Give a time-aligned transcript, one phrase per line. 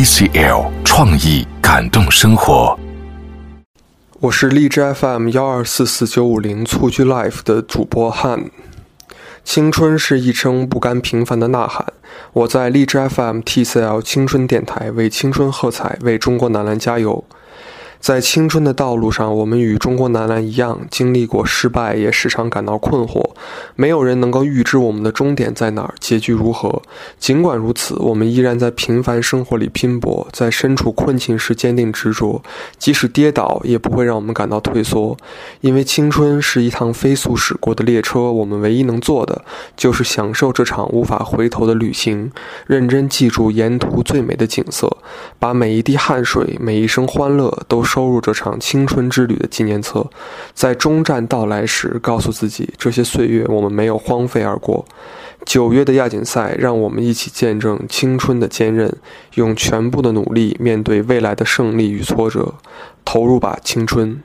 [0.00, 2.74] TCL 创意感动生活。
[4.18, 8.50] 我是荔枝 FM 幺二四四九五零蹴鞠 Life 的主播汉。
[9.44, 11.84] 青春是一声不甘平凡的呐喊。
[12.32, 17.22] 我在荔枝 FM TCL 青春电台为青春喝彩，为中国男篮加油。
[18.00, 23.22] 在青春的道路上，我们与中国男篮一样，经历过失败，也时常感到困惑。
[23.76, 26.80] 没有人能够预知我们的终点在哪儿，结局如何。
[27.18, 32.42] 尽管如此，我们依然在平凡生活里拼搏，在身处困境时坚定执着。
[32.78, 35.14] 即使跌倒，也不会让我们感到退缩，
[35.60, 38.32] 因为青春是一趟飞速驶过的列车。
[38.32, 39.44] 我们唯一能做的，
[39.76, 42.32] 就是享受这场无法回头的旅行，
[42.66, 44.96] 认真记住沿途最美的景色，
[45.38, 47.84] 把每一滴汗水、每一声欢乐都。
[47.92, 50.08] 收入这场青春之旅的纪念册，
[50.54, 54.84] 在终站到来时，告诉自己这些岁月我们没有荒废而过。
[55.44, 58.94] 九月的亚锦赛，让我们一起见证青春的坚韧，
[59.34, 62.54] 用全部的努力面对未来的胜利与挫折，
[63.04, 64.22] 投入吧青春。